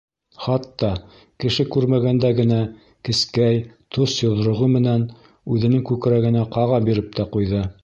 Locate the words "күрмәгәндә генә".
1.75-2.57